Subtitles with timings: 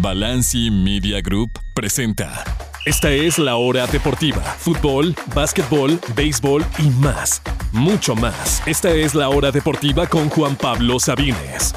[0.00, 2.44] Balanci Media Group presenta.
[2.86, 4.40] Esta es la hora deportiva.
[4.42, 7.42] Fútbol, básquetbol, béisbol y más.
[7.72, 8.62] Mucho más.
[8.66, 11.74] Esta es la hora deportiva con Juan Pablo Sabines.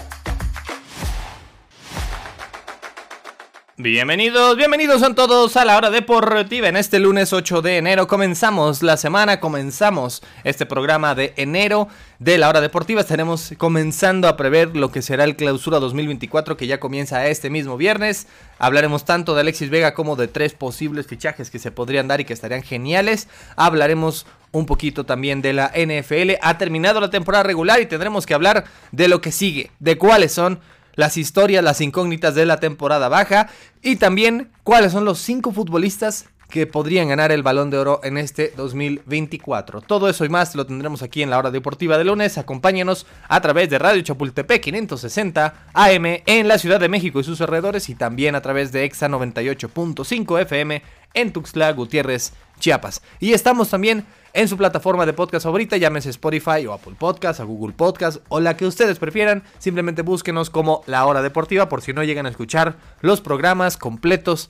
[3.84, 6.68] Bienvenidos, bienvenidos a todos a la hora deportiva.
[6.68, 11.88] En este lunes 8 de enero comenzamos la semana, comenzamos este programa de enero
[12.20, 13.02] de la hora deportiva.
[13.02, 17.76] Estaremos comenzando a prever lo que será el clausura 2024 que ya comienza este mismo
[17.76, 18.28] viernes.
[18.60, 22.26] Hablaremos tanto de Alexis Vega como de tres posibles fichajes que se podrían dar y
[22.26, 23.30] que estarían geniales.
[23.56, 26.34] Hablaremos un poquito también de la NFL.
[26.44, 30.34] Ha terminado la temporada regular y tendremos que hablar de lo que sigue, de cuáles
[30.34, 30.60] son
[31.02, 33.50] las historias, las incógnitas de la temporada baja
[33.82, 38.20] y también cuáles son los cinco futbolistas que podrían ganar el balón de oro en
[38.20, 39.82] este 2024.
[39.82, 42.38] Todo eso y más lo tendremos aquí en la hora deportiva de lunes.
[42.38, 47.42] Acompáñenos a través de Radio Chapultepec 560 AM en la Ciudad de México y sus
[47.42, 50.84] alrededores y también a través de EXA 98.5 FM
[51.16, 53.02] en Tuxtla Gutiérrez, Chiapas.
[53.20, 57.46] Y estamos también en su plataforma de podcast favorita, llámese Spotify o Apple Podcast o
[57.46, 59.44] Google Podcast o la que ustedes prefieran.
[59.60, 64.50] Simplemente búsquenos como La Hora Deportiva por si no llegan a escuchar los programas completos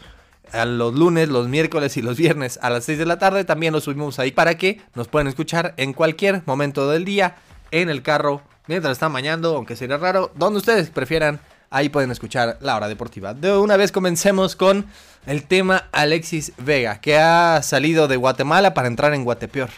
[0.52, 3.44] a los lunes, los miércoles y los viernes a las 6 de la tarde.
[3.44, 7.38] También los subimos ahí para que nos puedan escuchar en cualquier momento del día,
[7.72, 11.40] en el carro, mientras están bañando, aunque sería raro, donde ustedes prefieran.
[11.73, 13.33] Ahí pueden escuchar la hora deportiva.
[13.33, 14.88] De una vez comencemos con
[15.25, 19.69] el tema Alexis Vega, que ha salido de Guatemala para entrar en Guatepeor.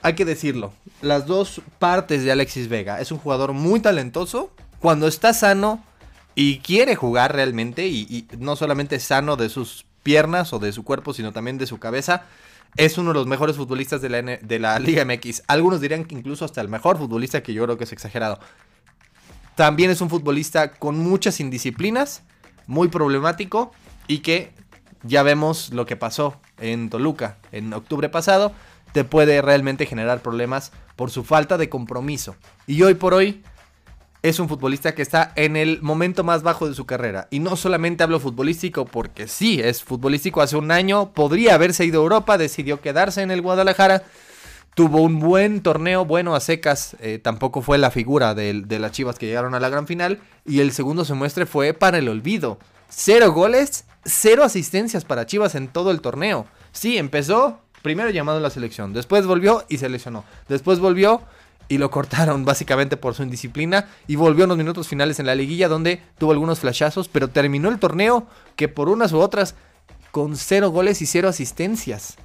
[0.00, 3.00] Hay que decirlo, las dos partes de Alexis Vega.
[3.00, 4.52] Es un jugador muy talentoso.
[4.78, 5.82] Cuando está sano
[6.36, 11.12] y quiere jugar realmente, y, no solamente sano de sus piernas o de su cuerpo,
[11.12, 12.26] sino también de su cabeza.
[12.76, 15.42] Es uno de los mejores futbolistas de la, de la Liga MX.
[15.48, 18.38] Algunos dirían que incluso hasta el mejor futbolista, que yo creo que es exagerado.
[19.60, 22.22] También es un futbolista con muchas indisciplinas,
[22.66, 23.72] muy problemático
[24.06, 24.54] y que
[25.02, 28.52] ya vemos lo que pasó en Toluca en octubre pasado.
[28.94, 32.36] Te puede realmente generar problemas por su falta de compromiso.
[32.66, 33.42] Y hoy por hoy
[34.22, 37.28] es un futbolista que está en el momento más bajo de su carrera.
[37.30, 40.40] Y no solamente hablo futbolístico porque sí, es futbolístico.
[40.40, 44.04] Hace un año podría haberse ido a Europa, decidió quedarse en el Guadalajara.
[44.80, 49.18] Tuvo un buen torneo, bueno a secas, eh, tampoco fue la figura de, las Chivas
[49.18, 50.20] que llegaron a la gran final.
[50.46, 52.58] Y el segundo semestre fue para el olvido.
[52.88, 56.46] Cero goles, cero asistencias para Chivas en todo el torneo.
[56.72, 60.24] Sí, empezó primero llamado a la selección, después volvió y se lesionó.
[60.48, 61.20] Después volvió
[61.68, 65.34] y lo cortaron básicamente por su indisciplina y volvió en los minutos finales en la
[65.34, 68.26] liguilla donde tuvo algunos flashazos, pero terminó el torneo
[68.56, 69.56] que por unas u otras
[70.10, 72.16] con cero goles y cero asistencias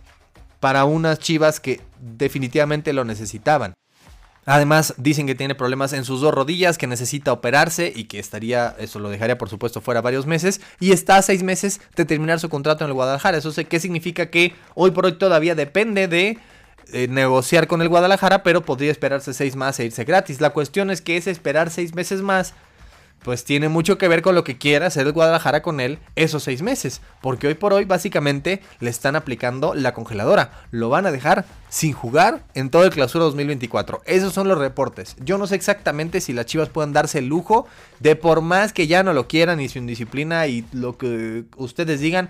[0.59, 3.73] para unas Chivas que definitivamente lo necesitaban.
[4.45, 8.75] Además, dicen que tiene problemas en sus dos rodillas, que necesita operarse y que estaría,
[8.77, 10.61] eso lo dejaría por supuesto fuera varios meses.
[10.79, 13.39] Y está a seis meses de terminar su contrato en el Guadalajara.
[13.39, 16.37] Eso sé qué significa que hoy por hoy todavía depende de
[16.93, 20.39] eh, negociar con el Guadalajara, pero podría esperarse seis más e irse gratis.
[20.39, 22.53] La cuestión es que ese esperar seis meses más,
[23.25, 26.43] pues tiene mucho que ver con lo que quiera hacer el Guadalajara con él esos
[26.43, 27.01] seis meses.
[27.21, 30.51] Porque hoy por hoy básicamente le están aplicando la congeladora.
[30.69, 34.03] Lo van a dejar sin jugar en todo el clausura 2024.
[34.05, 35.15] Esos son los reportes.
[35.21, 37.65] Yo no sé exactamente si las Chivas pueden darse el lujo
[37.99, 41.99] de por más que ya no lo quieran y su indisciplina y lo que ustedes
[42.01, 42.29] digan,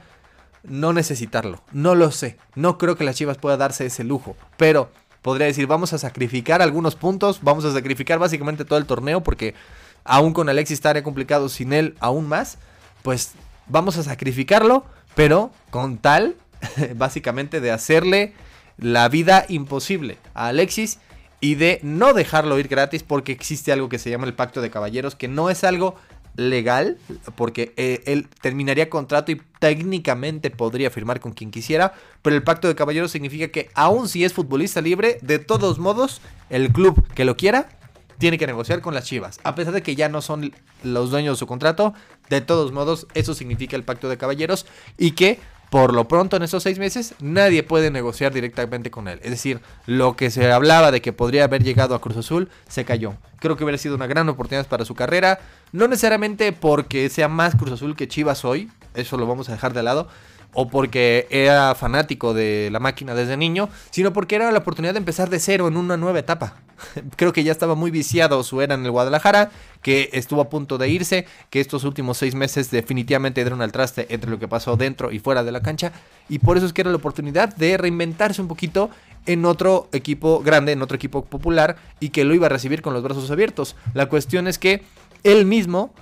[0.63, 1.61] no necesitarlo.
[1.73, 2.37] No lo sé.
[2.55, 4.37] No creo que las Chivas pueda darse ese lujo.
[4.55, 4.89] Pero
[5.21, 7.39] podría decir, vamos a sacrificar algunos puntos.
[7.41, 9.21] Vamos a sacrificar básicamente todo el torneo.
[9.21, 9.55] Porque
[10.05, 12.57] aún con Alexis estaría complicado sin él aún más.
[13.01, 13.31] Pues
[13.67, 14.85] vamos a sacrificarlo.
[15.15, 16.35] Pero con tal,
[16.95, 18.33] básicamente, de hacerle
[18.77, 20.99] la vida imposible a Alexis.
[21.41, 24.71] Y de no dejarlo ir gratis porque existe algo que se llama el pacto de
[24.71, 25.15] caballeros.
[25.15, 25.95] Que no es algo
[26.37, 26.97] legal,
[27.35, 32.67] porque eh, él terminaría contrato y técnicamente podría firmar con quien quisiera, pero el pacto
[32.67, 37.25] de caballeros significa que aun si es futbolista libre, de todos modos, el club que
[37.25, 37.69] lo quiera
[38.17, 39.39] tiene que negociar con las Chivas.
[39.43, 40.53] A pesar de que ya no son
[40.83, 41.93] los dueños de su contrato,
[42.29, 44.65] de todos modos, eso significa el pacto de caballeros
[44.97, 45.39] y que
[45.69, 49.19] por lo pronto en esos seis meses nadie puede negociar directamente con él.
[49.23, 52.85] Es decir, lo que se hablaba de que podría haber llegado a Cruz Azul se
[52.85, 53.15] cayó.
[53.39, 55.39] Creo que hubiera sido una gran oportunidad para su carrera.
[55.71, 59.73] No necesariamente porque sea más Cruz Azul que Chivas hoy, eso lo vamos a dejar
[59.73, 60.07] de lado.
[60.53, 64.99] O porque era fanático de la máquina desde niño, sino porque era la oportunidad de
[64.99, 66.55] empezar de cero en una nueva etapa.
[67.15, 69.51] Creo que ya estaba muy viciado su era en el Guadalajara,
[69.81, 74.07] que estuvo a punto de irse, que estos últimos seis meses definitivamente dieron al traste
[74.09, 75.91] entre lo que pasó dentro y fuera de la cancha,
[76.29, 78.89] y por eso es que era la oportunidad de reinventarse un poquito
[79.25, 82.93] en otro equipo grande, en otro equipo popular, y que lo iba a recibir con
[82.93, 83.75] los brazos abiertos.
[83.93, 84.83] La cuestión es que
[85.23, 85.93] él mismo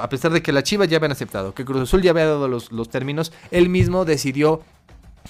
[0.00, 2.48] a pesar de que la Chivas ya habían aceptado, que Cruz Azul ya había dado
[2.48, 4.62] los, los términos, él mismo decidió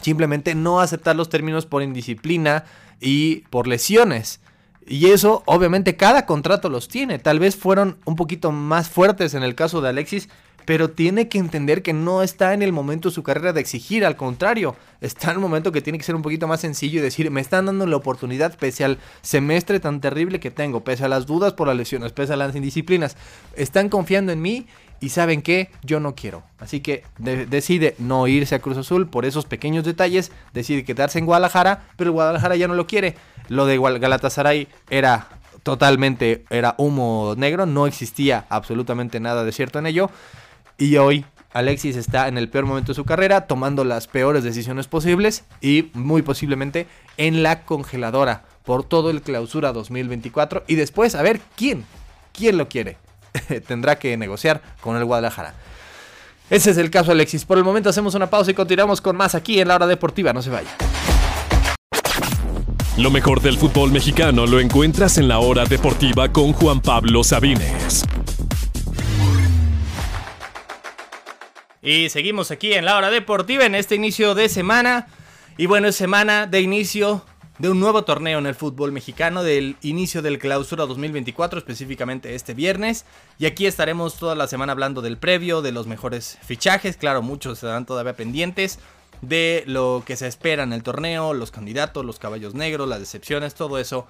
[0.00, 2.64] simplemente no aceptar los términos por indisciplina
[3.00, 4.41] y por lesiones.
[4.86, 7.19] Y eso, obviamente, cada contrato los tiene.
[7.19, 10.28] Tal vez fueron un poquito más fuertes en el caso de Alexis,
[10.64, 14.05] pero tiene que entender que no está en el momento de su carrera de exigir,
[14.05, 17.02] al contrario, está en el momento que tiene que ser un poquito más sencillo y
[17.02, 21.08] decir, me están dando la oportunidad pese al semestre tan terrible que tengo, pese a
[21.08, 23.16] las dudas por las lesiones, pese a las indisciplinas,
[23.56, 24.66] están confiando en mí
[25.00, 26.43] y saben que yo no quiero.
[26.58, 31.26] Así que decide no irse a Cruz Azul por esos pequeños detalles, decide quedarse en
[31.26, 33.17] Guadalajara, pero Guadalajara ya no lo quiere.
[33.49, 35.28] Lo de Galatasaray era
[35.62, 40.10] totalmente, era humo negro, no existía absolutamente nada de cierto en ello.
[40.78, 44.88] Y hoy Alexis está en el peor momento de su carrera, tomando las peores decisiones
[44.88, 50.64] posibles y muy posiblemente en la congeladora por todo el clausura 2024.
[50.66, 51.84] Y después, a ver, ¿quién?
[52.32, 52.96] ¿Quién lo quiere?
[53.68, 55.54] Tendrá que negociar con el Guadalajara.
[56.50, 57.44] Ese es el caso Alexis.
[57.44, 60.32] Por el momento hacemos una pausa y continuamos con más aquí en la hora deportiva.
[60.32, 60.70] No se vaya.
[62.98, 68.04] Lo mejor del fútbol mexicano lo encuentras en la hora deportiva con Juan Pablo Sabines.
[71.84, 75.06] Y seguimos aquí en la hora deportiva en este inicio de semana.
[75.58, 77.22] Y bueno, es semana de inicio
[77.58, 82.54] de un nuevo torneo en el fútbol mexicano, del inicio del clausura 2024, específicamente este
[82.54, 83.04] viernes.
[83.38, 87.58] Y aquí estaremos toda la semana hablando del previo, de los mejores fichajes, claro, muchos
[87.58, 88.78] serán todavía pendientes,
[89.20, 93.54] de lo que se espera en el torneo, los candidatos, los caballos negros, las decepciones,
[93.54, 94.06] todo eso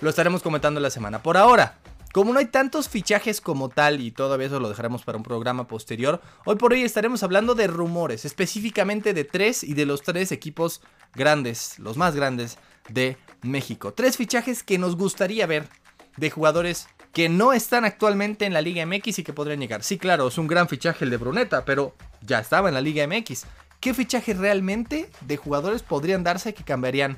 [0.00, 1.22] lo estaremos comentando en la semana.
[1.22, 1.76] Por ahora,
[2.18, 5.68] como no hay tantos fichajes como tal y todavía eso lo dejaremos para un programa
[5.68, 10.32] posterior, hoy por hoy estaremos hablando de rumores, específicamente de tres y de los tres
[10.32, 10.80] equipos
[11.14, 13.94] grandes, los más grandes de México.
[13.94, 15.68] Tres fichajes que nos gustaría ver
[16.16, 19.84] de jugadores que no están actualmente en la Liga MX y que podrían llegar.
[19.84, 23.06] Sí, claro, es un gran fichaje el de Bruneta, pero ya estaba en la Liga
[23.06, 23.44] MX.
[23.78, 27.16] ¿Qué fichajes realmente de jugadores podrían darse que cambiarían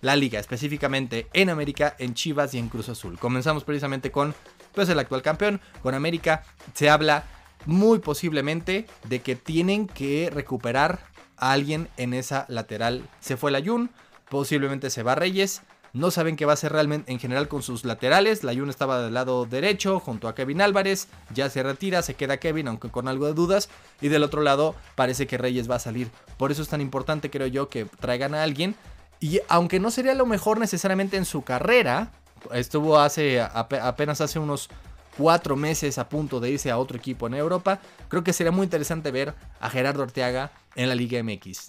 [0.00, 3.18] la liga, específicamente en América, en Chivas y en Cruz Azul.
[3.18, 4.34] Comenzamos precisamente con
[4.74, 6.44] pues, el actual campeón, con América.
[6.74, 7.24] Se habla
[7.66, 11.00] muy posiblemente de que tienen que recuperar
[11.36, 13.08] a alguien en esa lateral.
[13.20, 13.90] Se fue la Jun,
[14.28, 15.62] posiblemente se va Reyes.
[15.92, 18.44] No saben qué va a hacer realmente en general con sus laterales.
[18.44, 21.08] La Jun estaba del lado derecho junto a Kevin Álvarez.
[21.34, 23.68] Ya se retira, se queda Kevin, aunque con algo de dudas.
[24.00, 26.08] Y del otro lado parece que Reyes va a salir.
[26.36, 28.76] Por eso es tan importante, creo yo, que traigan a alguien
[29.20, 32.12] y aunque no sería lo mejor necesariamente en su carrera,
[32.52, 34.70] estuvo hace apenas hace unos
[35.16, 38.64] cuatro meses a punto de irse a otro equipo en Europa, creo que sería muy
[38.64, 41.68] interesante ver a Gerardo Arteaga en la Liga MX.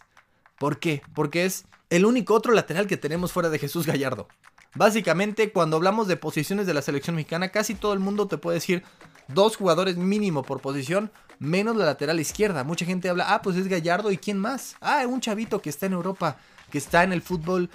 [0.57, 1.01] ¿Por qué?
[1.13, 4.27] Porque es el único otro lateral que tenemos fuera de Jesús Gallardo.
[4.73, 8.55] Básicamente, cuando hablamos de posiciones de la selección mexicana, casi todo el mundo te puede
[8.55, 8.83] decir
[9.27, 12.63] dos jugadores mínimo por posición, menos la lateral izquierda.
[12.63, 14.77] Mucha gente habla, ah, pues es Gallardo y quién más.
[14.79, 16.37] Ah, un chavito que está en Europa
[16.71, 17.69] que está en el fútbol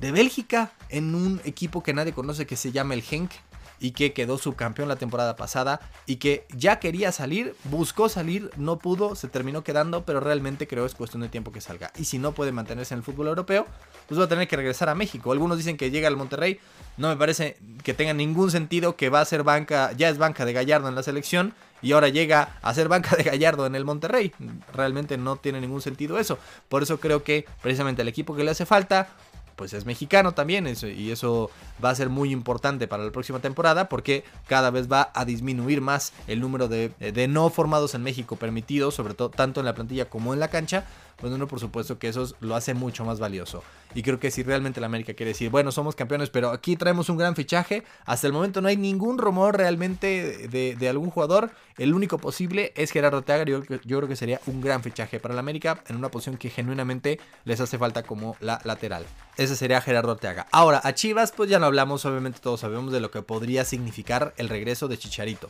[0.00, 3.32] de Bélgica, en un equipo que nadie conoce que se llama el Genk
[3.78, 8.78] y que quedó subcampeón la temporada pasada y que ya quería salir, buscó salir, no
[8.78, 11.92] pudo, se terminó quedando, pero realmente creo es cuestión de tiempo que salga.
[11.96, 13.66] Y si no puede mantenerse en el fútbol europeo,
[14.08, 15.32] pues va a tener que regresar a México.
[15.32, 16.60] Algunos dicen que llega al Monterrey,
[16.96, 20.44] no me parece que tenga ningún sentido que va a ser banca, ya es banca
[20.44, 23.84] de Gallardo en la selección y ahora llega a ser banca de Gallardo en el
[23.84, 24.32] Monterrey.
[24.72, 26.38] Realmente no tiene ningún sentido eso.
[26.68, 29.08] Por eso creo que precisamente el equipo que le hace falta,
[29.56, 31.50] pues es mexicano también y eso
[31.82, 35.80] va a ser muy importante para la próxima temporada porque cada vez va a disminuir
[35.80, 39.74] más el número de, de no formados en México permitidos, sobre todo tanto en la
[39.74, 40.84] plantilla como en la cancha,
[41.20, 43.62] bueno, pues por supuesto que eso lo hace mucho más valioso.
[43.94, 47.08] Y creo que si realmente la América quiere decir, bueno, somos campeones, pero aquí traemos
[47.08, 51.50] un gran fichaje, hasta el momento no hay ningún rumor realmente de, algún jugador.
[51.78, 53.44] El único posible es Gerardo Teaga.
[53.44, 56.50] Yo, yo creo que sería un gran fichaje para la América en una posición que
[56.50, 59.06] genuinamente les hace falta como la lateral.
[59.36, 60.46] Ese sería Gerardo Arteaga.
[60.50, 64.34] Ahora, a Chivas, pues ya no hablamos, obviamente todos sabemos de lo que podría significar
[64.36, 65.48] el regreso de Chicharito.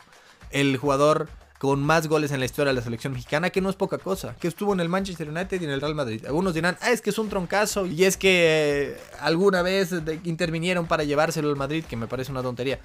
[0.51, 3.75] El jugador con más goles en la historia de la selección mexicana, que no es
[3.75, 6.25] poca cosa, que estuvo en el Manchester United y en el Real Madrid.
[6.25, 9.91] Algunos dirán, ah, es que es un troncazo y es que eh, alguna vez
[10.23, 12.79] intervinieron para llevárselo al Madrid, que me parece una tontería.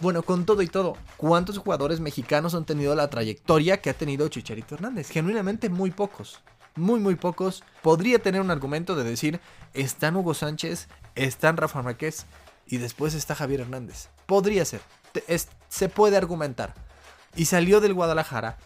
[0.00, 4.28] Bueno, con todo y todo, ¿cuántos jugadores mexicanos han tenido la trayectoria que ha tenido
[4.28, 5.08] Chicharito Hernández?
[5.08, 6.40] Genuinamente muy pocos.
[6.74, 7.64] Muy, muy pocos.
[7.80, 9.40] Podría tener un argumento de decir,
[9.72, 12.26] están Hugo Sánchez, están Rafa Márquez
[12.66, 14.08] y después está Javier Hernández.
[14.26, 14.82] Podría ser.
[15.68, 16.74] se puede argumentar
[17.36, 18.58] y salió del Guadalajara.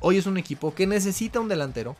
[0.00, 1.96] Hoy es un equipo que necesita un delantero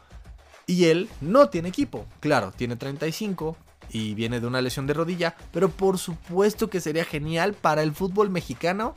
[0.67, 2.07] y él no tiene equipo.
[2.21, 3.57] Claro, tiene 35
[3.91, 7.95] y viene de una lesión de rodilla, pero por supuesto que sería genial para el
[7.95, 8.95] fútbol mexicano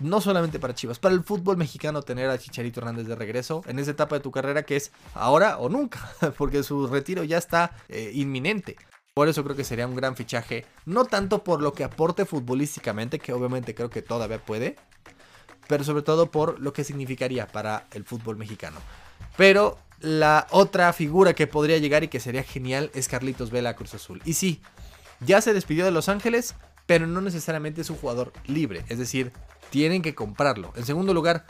[0.00, 3.78] no solamente para Chivas, para el fútbol mexicano tener a Chicharito Hernández de regreso en
[3.78, 7.76] esa etapa de tu carrera que es ahora o nunca, porque su retiro ya está
[7.88, 8.76] eh, inminente.
[9.14, 13.18] Por eso creo que sería un gran fichaje, no tanto por lo que aporte futbolísticamente,
[13.18, 14.76] que obviamente creo que todavía puede,
[15.72, 18.76] pero sobre todo por lo que significaría para el fútbol mexicano.
[19.38, 23.94] Pero la otra figura que podría llegar y que sería genial es Carlitos Vela Cruz
[23.94, 24.20] Azul.
[24.26, 24.60] Y sí,
[25.20, 29.32] ya se despidió de Los Ángeles, pero no necesariamente es un jugador libre, es decir,
[29.70, 30.74] tienen que comprarlo.
[30.76, 31.46] En segundo lugar,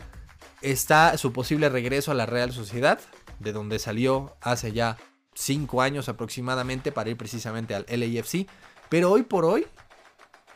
[0.61, 3.01] está su posible regreso a la Real Sociedad,
[3.41, 4.99] de donde salió hace ya
[5.35, 8.47] 5 años aproximadamente para ir precisamente al LAFC.
[8.89, 9.67] Pero hoy por hoy,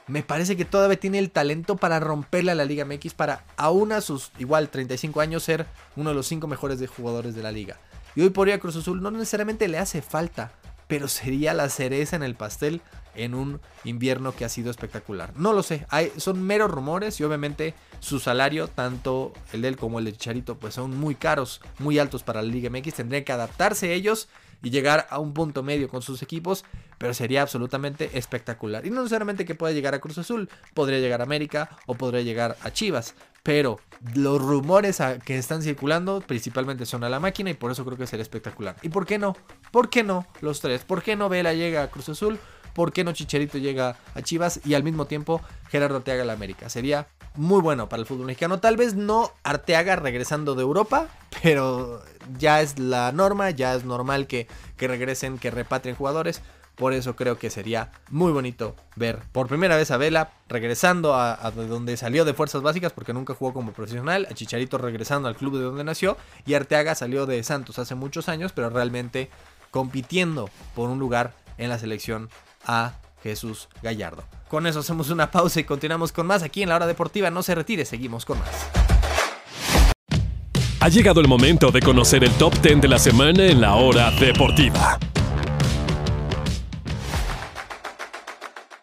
[0.08, 3.92] me parece que todavía tiene el talento para romperle a la Liga MX, para aún
[3.92, 7.52] a sus igual 35 años ser uno de los 5 mejores de jugadores de la
[7.52, 7.78] liga.
[8.14, 10.52] Y hoy por hoy a Cruz Azul no necesariamente le hace falta,
[10.86, 12.80] pero sería la cereza en el pastel
[13.14, 15.32] en un invierno que ha sido espectacular.
[15.36, 15.86] No lo sé,
[16.18, 20.56] son meros rumores y obviamente su salario, tanto el de él como el de Chicharito,
[20.56, 22.94] pues son muy caros, muy altos para la Liga MX.
[22.94, 24.28] Tendrían que adaptarse ellos
[24.62, 26.64] y llegar a un punto medio con sus equipos,
[26.98, 28.86] pero sería absolutamente espectacular.
[28.86, 32.22] Y no necesariamente que pueda llegar a Cruz Azul, podría llegar a América o podría
[32.22, 33.78] llegar a Chivas, pero
[34.14, 38.06] los rumores que están circulando principalmente son a la máquina y por eso creo que
[38.06, 38.76] sería espectacular.
[38.82, 39.36] ¿Y por qué no?
[39.70, 40.82] ¿Por qué no los tres?
[40.82, 42.40] ¿Por qué no Vela llega a Cruz Azul?
[42.76, 45.40] ¿Por qué no Chicharito llega a Chivas y al mismo tiempo
[45.71, 46.68] Gerardo Arteaga a la América?
[46.68, 48.61] Sería muy bueno para el fútbol mexicano.
[48.61, 51.09] Tal vez no Arteaga regresando de Europa,
[51.42, 52.02] pero
[52.38, 56.42] ya es la norma, ya es normal que, que regresen, que repatrien jugadores.
[56.75, 61.50] Por eso creo que sería muy bonito ver por primera vez a Vela regresando a,
[61.52, 65.56] donde salió de fuerzas básicas porque nunca jugó como profesional, a Chicharito regresando al club
[65.56, 69.30] de donde nació y Arteaga salió de Santos hace muchos años, pero realmente
[69.71, 72.28] compitiendo por un lugar en la selección
[72.66, 74.25] a Jesús Gallardo.
[74.49, 77.30] Con eso hacemos una pausa y continuamos con más aquí en la hora deportiva.
[77.30, 78.68] No se retire, seguimos con más.
[80.80, 84.11] Ha llegado el momento de conocer el top 10 de la semana en la hora
[84.12, 84.99] deportiva.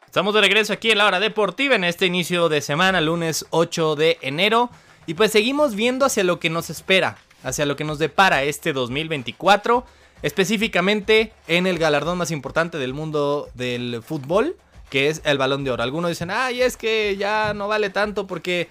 [0.05, 3.95] Estamos de regreso aquí en la hora deportiva en este inicio de semana, lunes 8
[3.95, 4.69] de enero.
[5.05, 8.73] Y pues seguimos viendo hacia lo que nos espera, hacia lo que nos depara este
[8.73, 9.85] 2024
[10.23, 14.55] específicamente en el galardón más importante del mundo del fútbol,
[14.89, 15.83] que es el balón de oro.
[15.83, 18.69] Algunos dicen, ay, es que ya no vale tanto porque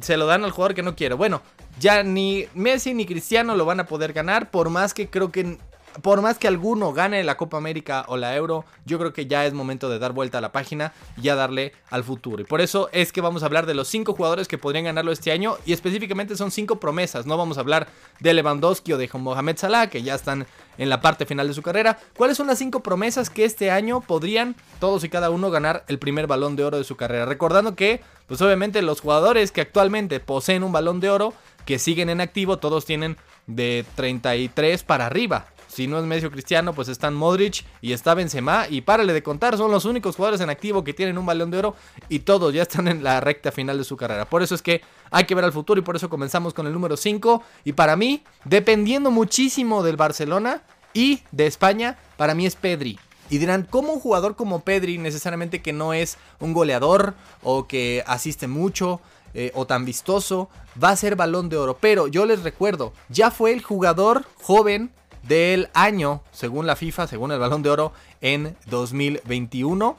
[0.00, 1.14] se lo dan al jugador que no quiere.
[1.14, 1.42] Bueno,
[1.78, 5.58] ya ni Messi ni Cristiano lo van a poder ganar, por más que creo que
[6.02, 9.46] por más que alguno gane la Copa América o la Euro, yo creo que ya
[9.46, 12.42] es momento de dar vuelta a la página y ya darle al futuro.
[12.42, 15.12] Y por eso es que vamos a hablar de los cinco jugadores que podrían ganarlo
[15.12, 17.26] este año y específicamente son cinco promesas.
[17.26, 17.86] No vamos a hablar
[18.20, 20.46] de Lewandowski o de Mohamed Salah, que ya están
[20.78, 21.98] en la parte final de su carrera.
[22.16, 25.98] ¿Cuáles son las cinco promesas que este año podrían todos y cada uno ganar el
[25.98, 27.26] primer balón de oro de su carrera?
[27.26, 32.10] Recordando que, pues obviamente los jugadores que actualmente poseen un balón de oro, que siguen
[32.10, 33.16] en activo, todos tienen
[33.46, 35.46] de 33 para arriba.
[35.74, 38.68] Si no es Messi Cristiano, pues están Modric y está Benzema.
[38.70, 41.58] Y párale de contar, son los únicos jugadores en activo que tienen un balón de
[41.58, 41.74] oro.
[42.08, 44.24] Y todos ya están en la recta final de su carrera.
[44.24, 46.72] Por eso es que hay que ver al futuro y por eso comenzamos con el
[46.72, 47.42] número 5.
[47.64, 50.62] Y para mí, dependiendo muchísimo del Barcelona
[50.92, 52.96] y de España, para mí es Pedri.
[53.28, 58.04] Y dirán, ¿cómo un jugador como Pedri, necesariamente que no es un goleador o que
[58.06, 59.00] asiste mucho
[59.32, 60.48] eh, o tan vistoso,
[60.80, 61.78] va a ser balón de oro?
[61.80, 64.92] Pero yo les recuerdo, ya fue el jugador joven
[65.26, 69.96] del año, según la FIFA, según el Balón de Oro, en 2021.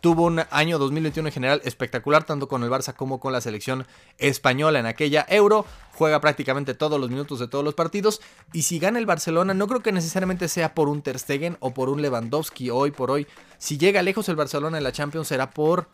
[0.00, 3.84] Tuvo un año 2021 en general espectacular, tanto con el Barça como con la selección
[4.18, 5.64] española en aquella Euro.
[5.94, 8.20] Juega prácticamente todos los minutos de todos los partidos.
[8.52, 11.74] Y si gana el Barcelona, no creo que necesariamente sea por un Ter Stegen o
[11.74, 13.26] por un Lewandowski hoy por hoy.
[13.58, 15.88] Si llega lejos el Barcelona en la Champions, será por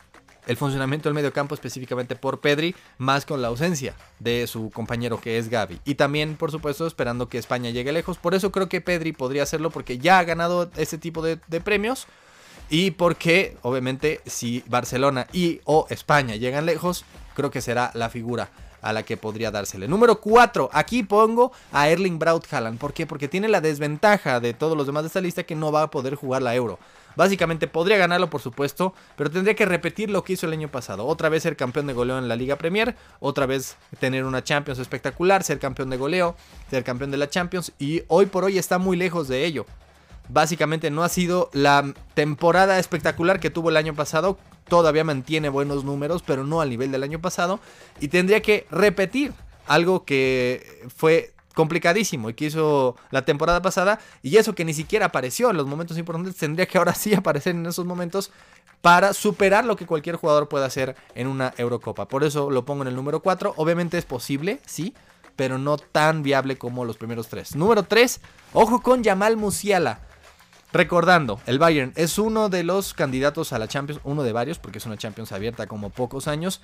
[0.46, 5.20] el funcionamiento del medio campo específicamente por Pedri, más con la ausencia de su compañero
[5.20, 5.80] que es Gaby.
[5.84, 8.18] Y también, por supuesto, esperando que España llegue lejos.
[8.18, 12.06] Por eso creo que Pedri podría hacerlo porque ya ha ganado ese tipo de, premios.
[12.70, 18.50] Y porque, obviamente, si Barcelona y o España llegan lejos, creo que será la figura
[18.80, 19.88] a la que podría dársele.
[19.88, 22.46] Número 4, aquí pongo a Erling Braut.
[22.78, 23.06] ¿Por qué?
[23.06, 25.90] Porque tiene la desventaja de todos los demás de esta lista que no va a
[25.90, 26.78] poder jugar la Euro.
[27.16, 31.06] Básicamente podría ganarlo, por supuesto, pero tendría que repetir lo que hizo el año pasado.
[31.06, 34.78] Otra vez ser campeón de goleo en la Liga Premier, otra vez tener una Champions
[34.78, 36.36] espectacular, ser campeón de goleo,
[36.70, 39.66] ser campeón de la Champions y hoy por hoy está muy lejos de ello.
[40.28, 45.84] Básicamente no ha sido la temporada espectacular que tuvo el año pasado, todavía mantiene buenos
[45.84, 47.60] números, pero no al nivel del año pasado
[48.00, 49.32] y tendría que repetir
[49.66, 53.98] algo que fue complicadísimo y que hizo la temporada pasada.
[54.22, 57.54] Y eso que ni siquiera apareció en los momentos importantes, tendría que ahora sí aparecer
[57.54, 58.30] en esos momentos
[58.82, 62.06] para superar lo que cualquier jugador pueda hacer en una Eurocopa.
[62.06, 63.54] Por eso lo pongo en el número 4.
[63.56, 64.92] Obviamente es posible, sí,
[65.36, 67.56] pero no tan viable como los primeros tres.
[67.56, 68.20] Número 3,
[68.52, 70.00] ojo con Yamal Musiala.
[70.72, 74.78] Recordando, el Bayern es uno de los candidatos a la Champions, uno de varios, porque
[74.78, 76.60] es una Champions abierta como pocos años.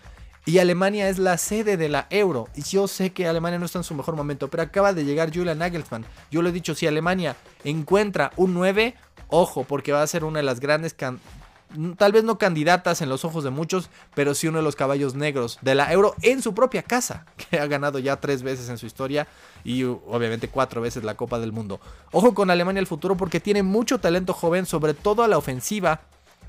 [0.47, 2.49] Y Alemania es la sede de la Euro.
[2.55, 5.35] Y yo sé que Alemania no está en su mejor momento, pero acaba de llegar
[5.35, 6.07] Julian Nagelsmann.
[6.31, 8.95] Yo lo he dicho, si Alemania encuentra un 9,
[9.29, 10.95] ojo, porque va a ser una de las grandes
[11.97, 15.15] tal vez no candidatas en los ojos de muchos, pero sí uno de los caballos
[15.15, 18.79] negros de la Euro en su propia casa, que ha ganado ya tres veces en
[18.79, 19.29] su historia
[19.65, 21.81] y obviamente cuatro veces la Copa del Mundo.
[22.13, 26.01] Ojo con Alemania el futuro porque tiene mucho talento joven, sobre todo a la ofensiva,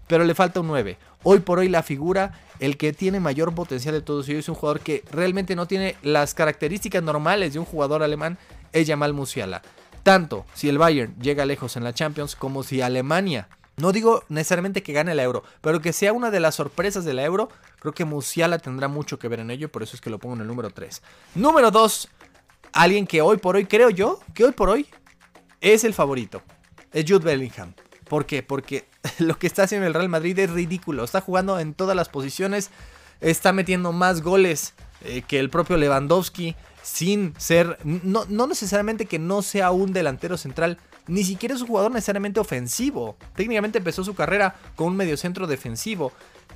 [0.08, 0.98] pero le falta un 9.
[1.24, 4.56] Hoy por hoy la figura, el que tiene mayor potencial de todos ellos es un
[4.56, 8.38] jugador que realmente no tiene las características normales de un jugador alemán,
[8.72, 9.62] es Jamal Musiala.
[10.04, 14.84] Tanto si el Bayern llega lejos en la Champions como si Alemania no digo necesariamente
[14.84, 17.50] que gane la euro, pero que sea una de las sorpresas de la euro.
[17.80, 20.36] Creo que Musiala tendrá mucho que ver en ello, por eso es que lo pongo
[20.36, 21.02] en el número 3.
[21.36, 22.08] Número 2,
[22.74, 24.86] alguien que hoy por hoy, creo yo, que hoy por hoy
[25.62, 26.44] es el favorito.
[26.94, 27.74] Es Jude Bellingham.
[28.12, 28.44] ¿Por qué?
[28.44, 28.84] Porque
[29.20, 31.06] lo que está haciendo el Real Madrid es ridículo.
[31.06, 32.70] Está jugando en todas las posiciones.
[33.22, 34.74] Está metiendo más goles
[35.06, 36.58] eh, que el propio Lewandowski.
[36.84, 37.78] Sin ser.
[37.86, 40.78] No, no necesariamente que no sea un delantero central
[41.08, 43.18] ni siquiera es un jugador necesariamente ofensivo.
[43.36, 46.12] Técnicamente empezó su carrera con un mediocentro defensivo.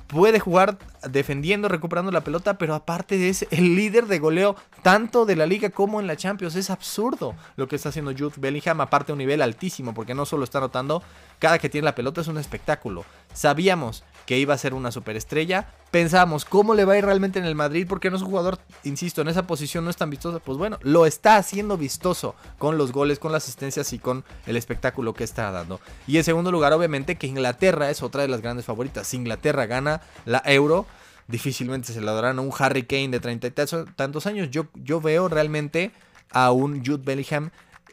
[0.06, 0.78] Puede jugar
[1.10, 5.70] defendiendo, recuperando la pelota, pero aparte es el líder de goleo tanto de la liga
[5.70, 6.54] como en la Champions.
[6.54, 10.24] Es absurdo lo que está haciendo Jude Bellingham, aparte a un nivel altísimo, porque no
[10.24, 11.02] solo está anotando,
[11.40, 13.04] cada que tiene la pelota es un espectáculo.
[13.34, 15.68] Sabíamos que iba a ser una superestrella.
[15.90, 17.86] Pensábamos, ¿cómo le va a ir realmente en el Madrid?
[17.88, 20.40] Porque no es un jugador, insisto, en esa posición no es tan vistoso.
[20.40, 24.56] Pues bueno, lo está haciendo vistoso con los goles, con las asistencias y con el
[24.56, 25.80] espectáculo que está dando.
[26.06, 29.06] Y en segundo lugar, obviamente, que Inglaterra es otra de las grandes favoritas.
[29.06, 30.86] Si Inglaterra gana la Euro,
[31.28, 34.50] difícilmente se la darán a un Harry Kane de treinta y tantos años.
[34.50, 35.92] Yo, yo veo realmente
[36.32, 37.50] a un Jude Bellingham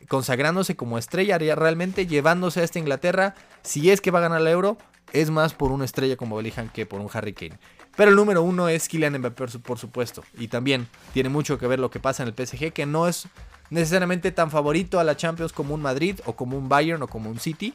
[0.08, 3.36] consagrándose como estrella, realmente llevándose a esta Inglaterra.
[3.62, 4.78] Si es que va a ganar la Euro,
[5.14, 7.58] es más por una estrella como Bellingham que por un Harry Kane.
[7.96, 10.24] Pero el número uno es Kylian Mbappé, por supuesto.
[10.38, 13.28] Y también tiene mucho que ver lo que pasa en el PSG, que no es
[13.70, 17.30] necesariamente tan favorito a la Champions como un Madrid o como un Bayern o como
[17.30, 17.74] un City,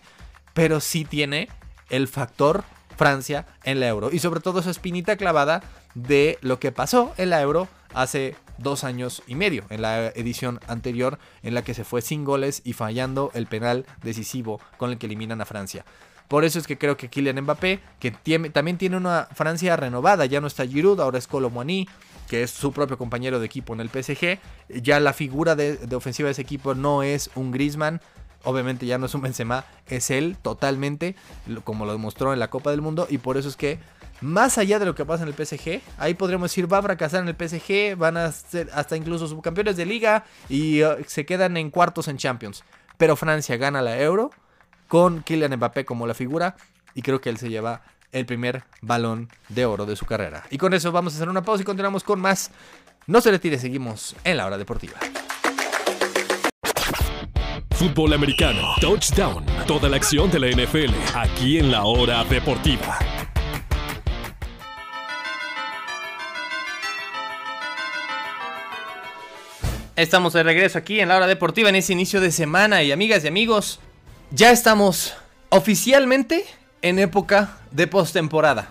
[0.55, 1.49] pero sí tiene
[1.89, 2.65] el factor
[2.97, 4.11] Francia en la Euro.
[4.13, 5.63] Y sobre todo esa espinita clavada
[5.95, 10.59] de lo que pasó en la Euro hace dos años y medio, en la edición
[10.67, 14.99] anterior, en la que se fue sin goles y fallando el penal decisivo con el
[14.99, 15.85] que eliminan a Francia.
[16.29, 18.11] Por eso es que creo que Kylian Mbappé, que
[18.53, 21.89] también tiene una Francia renovada, ya no está Giroud, ahora es Colomboani,
[22.29, 24.39] que es su propio compañero de equipo en el PSG.
[24.83, 28.03] Ya la figura de, ofensiva de ese equipo no es un Griezmann,
[28.45, 31.17] obviamente ya no es un Benzema, es él totalmente,
[31.65, 33.79] como lo demostró en la Copa del Mundo, y por eso es que
[34.21, 37.23] más allá de lo que pasa en el PSG, ahí podríamos decir va a fracasar
[37.23, 41.57] en el PSG, van a ser hasta incluso subcampeones de liga y uh, se quedan
[41.57, 42.65] en cuartos en Champions.
[42.97, 44.31] Pero Francia gana la Euro
[44.89, 46.57] con Kylian Mbappé como la figura
[46.95, 50.45] y creo que él se lleva el primer balón de oro de su carrera.
[50.51, 52.51] Y con eso vamos a hacer una pausa y continuamos con más.
[53.07, 54.99] No se retire, seguimos en la hora deportiva.
[57.71, 62.99] Fútbol americano, touchdown, toda la acción de la NFL, aquí en la hora deportiva.
[69.95, 73.25] Estamos de regreso aquí en la hora deportiva en ese inicio de semana y amigas
[73.25, 73.81] y amigos,
[74.31, 75.15] ya estamos
[75.49, 76.45] oficialmente
[76.83, 78.71] en época de postemporada.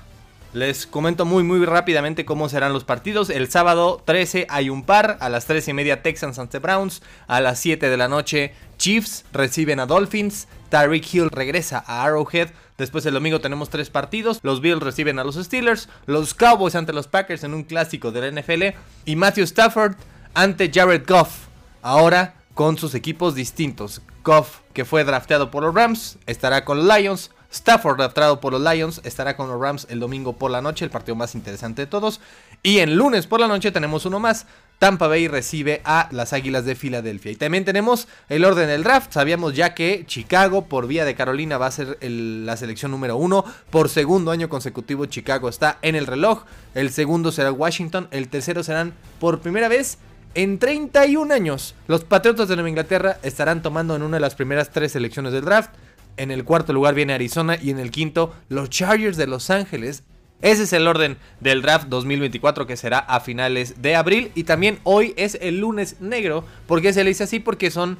[0.54, 3.30] Les comento muy muy rápidamente cómo serán los partidos.
[3.30, 7.42] El sábado 13 hay un par, a las 3 y media Texans ante Browns, a
[7.42, 13.06] las 7 de la noche Chiefs reciben a Dolphins, Tyreek Hill regresa a Arrowhead, después
[13.06, 17.08] el domingo tenemos tres partidos, los Bills reciben a los Steelers, los Cowboys ante los
[17.08, 19.96] Packers en un clásico de la NFL y Matthew Stafford
[20.36, 21.48] ante Jared Goff.
[21.82, 24.02] Ahora con sus equipos distintos.
[24.24, 27.32] Goff, que fue drafteado por los Rams, estará con los Lions.
[27.52, 30.92] Stafford, drafteado por los Lions, estará con los Rams el domingo por la noche, el
[30.92, 32.22] partido más interesante de todos.
[32.62, 34.46] Y el lunes por la noche tenemos uno más.
[34.78, 37.32] Tampa Bay recibe a las Águilas de Filadelfia.
[37.32, 39.12] Y también tenemos el orden del draft.
[39.12, 43.46] Sabíamos ya que Chicago, por vía de Carolina, va a ser la selección número uno.
[43.72, 46.44] Por segundo año consecutivo, Chicago está en el reloj.
[46.76, 48.10] El segundo será Washington.
[48.12, 49.98] El tercero serán por primera vez
[50.34, 54.72] en 31 años, los Patriotas de Nueva Inglaterra estarán tomando en una de las primeras
[54.72, 55.72] tres selecciones del draft.
[56.18, 60.04] En el cuarto lugar viene Arizona y en el quinto los Chargers de Los Ángeles.
[60.42, 64.32] Ese es el orden del draft 2024 que será a finales de abril.
[64.36, 66.44] Y también hoy es el lunes negro.
[66.68, 67.40] ¿Por qué se le dice así?
[67.40, 67.98] Porque son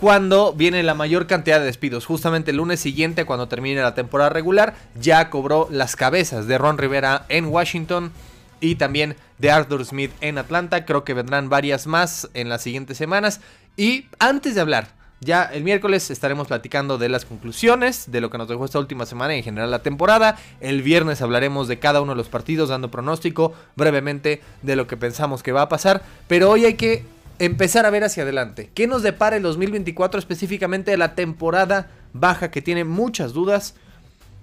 [0.00, 2.06] cuando viene la mayor cantidad de despidos.
[2.06, 6.78] Justamente el lunes siguiente, cuando termine la temporada regular, ya cobró las cabezas de Ron
[6.78, 8.10] Rivera en Washington
[8.60, 10.84] y también de Arthur Smith en Atlanta.
[10.84, 13.40] Creo que vendrán varias más en las siguientes semanas.
[13.76, 18.38] Y antes de hablar ya el miércoles estaremos platicando de las conclusiones, de lo que
[18.38, 20.38] nos dejó esta última semana y en general la temporada.
[20.60, 24.96] El viernes hablaremos de cada uno de los partidos, dando pronóstico brevemente de lo que
[24.96, 26.02] pensamos que va a pasar.
[26.26, 27.04] Pero hoy hay que
[27.38, 28.70] empezar a ver hacia adelante.
[28.72, 33.74] ¿Qué nos depara el 2024 específicamente de la temporada baja que tiene muchas dudas?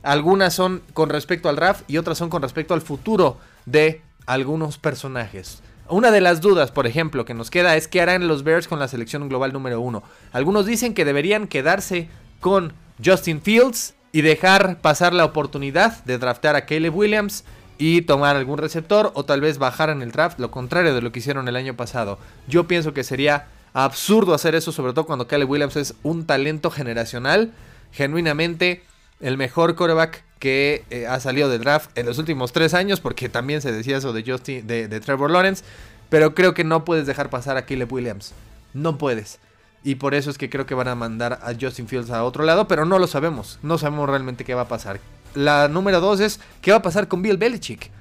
[0.04, 4.78] Algunas son con respecto al draft y otras son con respecto al futuro de algunos
[4.78, 5.64] personajes.
[5.90, 8.78] Una de las dudas, por ejemplo, que nos queda es qué harán los Bears con
[8.78, 10.04] la selección global número uno.
[10.34, 12.10] Algunos dicen que deberían quedarse
[12.42, 17.46] con Justin Fields y dejar pasar la oportunidad de draftar a Caleb Williams
[17.78, 21.12] y tomar algún receptor o tal vez bajar en el draft, lo contrario de lo
[21.12, 22.20] que hicieron el año pasado.
[22.48, 26.70] Yo pienso que sería absurdo hacer eso, sobre todo cuando Caleb Williams es un talento
[26.70, 27.54] generacional,
[27.92, 28.84] genuinamente
[29.22, 33.30] el mejor quarterback que eh, ha salido del draft en los últimos tres años, porque
[33.30, 35.64] también se decía eso de, Justin, de, Trevor Lawrence,
[36.10, 38.34] pero creo que no puedes dejar pasar a Caleb Williams.
[38.74, 39.40] No puedes.
[39.84, 42.44] Y por eso es que creo que van a mandar a Justin Fields a otro
[42.44, 43.60] lado, pero no lo sabemos.
[43.62, 45.00] No sabemos realmente qué va a pasar.
[45.34, 47.92] La número dos es qué va a pasar con Bill Belichick.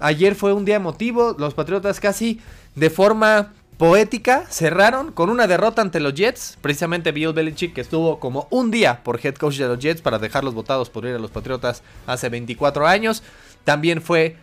[0.00, 2.40] Ayer fue un día emotivo, los Patriotas casi
[2.74, 6.58] de forma poética cerraron con una derrota ante los Jets.
[6.60, 10.18] Precisamente Bill Belichick que estuvo como un día por head coach de los Jets para
[10.18, 13.22] dejarlos votados por ir a los Patriotas hace 24 años.
[13.64, 14.36] También fue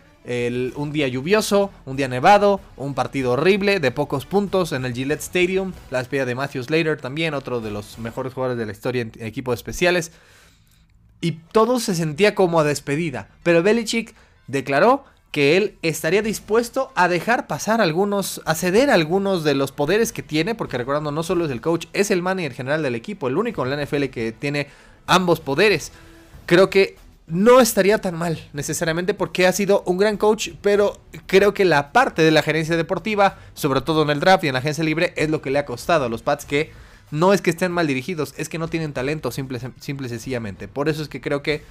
[0.74, 5.20] un día lluvioso, un día nevado, un partido horrible de pocos puntos en el Gillette
[5.20, 5.72] Stadium.
[5.92, 9.12] La despedida de Matthew Slater también, otro de los mejores jugadores de la historia en
[9.20, 10.10] equipos especiales.
[11.20, 13.28] Y todo se sentía como a despedida.
[13.44, 14.16] Pero Belichick
[14.48, 20.12] declaró que él estaría dispuesto a dejar pasar algunos, a ceder algunos de los poderes
[20.12, 23.28] que tiene, porque recordando, no solo es el coach, es el manager general del equipo,
[23.28, 24.68] el único en la NFL que tiene
[25.06, 25.92] ambos poderes.
[26.46, 31.52] Creo que no estaría tan mal necesariamente porque ha sido un gran coach, pero creo
[31.52, 34.60] que la parte de la gerencia deportiva, sobre todo en el draft y en la
[34.60, 36.72] agencia libre, es lo que le ha costado a los Pats que
[37.10, 40.68] no es que estén mal dirigidos, es que no tienen talento simple, simple y sencillamente.
[40.68, 41.62] Por eso es que creo que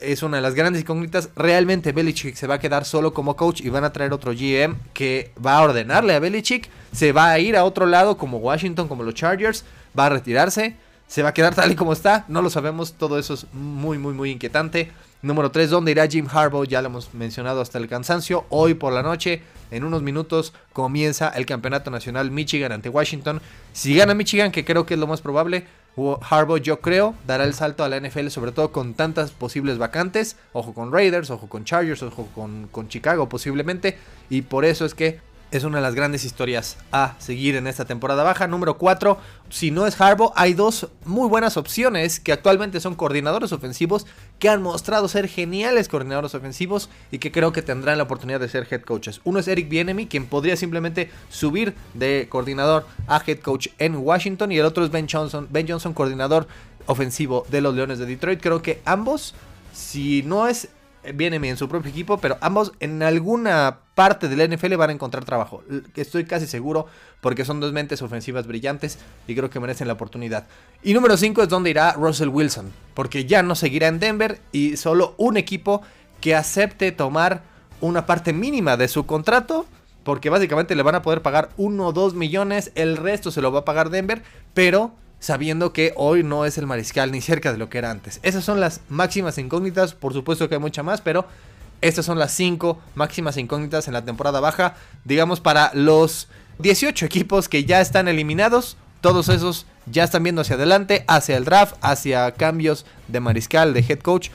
[0.00, 1.30] es una de las grandes incógnitas.
[1.36, 4.76] Realmente Belichick se va a quedar solo como coach y van a traer otro GM
[4.92, 6.68] que va a ordenarle a Belichick.
[6.92, 9.64] Se va a ir a otro lado como Washington, como los Chargers.
[9.98, 10.76] Va a retirarse.
[11.06, 12.24] Se va a quedar tal y como está.
[12.28, 12.94] No lo sabemos.
[12.94, 14.90] Todo eso es muy, muy, muy inquietante.
[15.22, 16.66] Número 3, ¿dónde irá Jim Harbaugh?
[16.66, 18.44] Ya lo hemos mencionado hasta el cansancio.
[18.48, 23.40] Hoy por la noche, en unos minutos, comienza el campeonato nacional Michigan ante Washington.
[23.72, 25.64] Si gana Michigan, que creo que es lo más probable,
[25.96, 30.36] Harbaugh yo creo dará el salto a la NFL, sobre todo con tantas posibles vacantes.
[30.52, 33.98] Ojo con Raiders, ojo con Chargers, ojo con, con Chicago posiblemente.
[34.30, 35.20] Y por eso es que
[35.52, 38.48] es una de las grandes historias a seguir en esta temporada baja.
[38.48, 39.18] Número 4,
[39.50, 44.06] si no es Harbaugh, hay dos muy buenas opciones que actualmente son coordinadores ofensivos
[44.38, 48.48] que han mostrado ser geniales coordinadores ofensivos y que creo que tendrán la oportunidad de
[48.48, 49.20] ser head coaches.
[49.24, 54.52] Uno es Eric Bienemy, quien podría simplemente subir de coordinador a head coach en Washington
[54.52, 56.48] y el otro es Ben Johnson, Ben Johnson coordinador
[56.86, 58.40] ofensivo de los Leones de Detroit.
[58.40, 59.34] Creo que ambos,
[59.74, 60.68] si no es
[61.14, 65.24] Viene en su propio equipo, pero ambos en alguna parte del NFL van a encontrar
[65.24, 65.64] trabajo.
[65.96, 66.86] Estoy casi seguro
[67.20, 70.46] porque son dos mentes ofensivas brillantes y creo que merecen la oportunidad.
[70.82, 74.76] Y número 5 es donde irá Russell Wilson, porque ya no seguirá en Denver y
[74.76, 75.82] solo un equipo
[76.20, 77.42] que acepte tomar
[77.80, 79.66] una parte mínima de su contrato,
[80.04, 83.50] porque básicamente le van a poder pagar 1 o 2 millones, el resto se lo
[83.50, 84.22] va a pagar Denver,
[84.54, 88.18] pero sabiendo que hoy no es el mariscal ni cerca de lo que era antes.
[88.24, 91.26] Esas son las máximas incógnitas, por supuesto que hay mucha más, pero
[91.80, 96.26] estas son las 5 máximas incógnitas en la temporada baja, digamos para los
[96.58, 101.44] 18 equipos que ya están eliminados, todos esos ya están viendo hacia adelante, hacia el
[101.44, 104.30] draft, hacia cambios de mariscal, de head coach.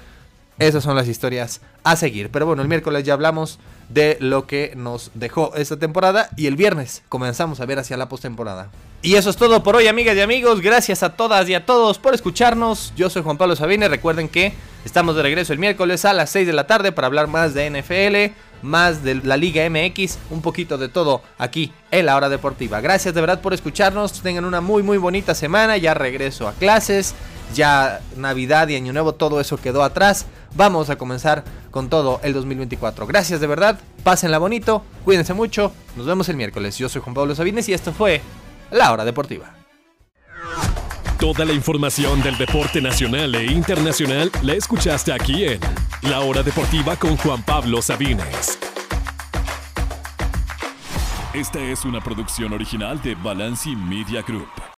[0.60, 2.30] Esas son las historias a seguir.
[2.32, 6.56] Pero bueno, el miércoles ya hablamos de lo que nos dejó esta temporada y el
[6.56, 8.70] viernes comenzamos a ver hacia la postemporada.
[9.04, 10.62] Y eso es todo por hoy, amigas y amigos.
[10.62, 12.94] Gracias a todas y a todos por escucharnos.
[12.96, 13.88] Yo soy Juan Pablo Sabine.
[13.88, 14.54] Recuerden que
[14.86, 17.70] estamos de regreso el miércoles a las 6 de la tarde para hablar más de
[17.70, 22.82] NFL, más de la Liga MX, un poquito de todo aquí en la hora deportiva.
[22.82, 24.14] Gracias de verdad por escucharnos.
[24.24, 25.78] Tengan una muy, muy bonita semana.
[25.78, 27.14] Ya regreso a clases.
[27.54, 30.26] Ya Navidad y Año Nuevo, todo eso quedó atrás.
[30.58, 33.06] Vamos a comenzar con todo el 2024.
[33.06, 33.80] Gracias de verdad.
[34.04, 34.84] Pásenla bonito.
[35.06, 35.72] Cuídense mucho.
[35.96, 36.78] Nos vemos el miércoles.
[36.80, 38.22] Yo soy Juan Pablo Sabines y esto fue
[38.72, 39.54] la Hora Deportiva.
[41.20, 45.60] Toda la información del deporte nacional e internacional la escuchaste aquí en
[46.04, 48.60] La hora deportiva con Juan Pablo Sabines.
[51.34, 54.68] Esta es una producción original de Balanci Media Group.